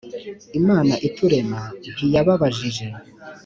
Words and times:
Imana 0.59 0.93
iturema 1.07 1.61
ntiyababajije, 1.97 2.87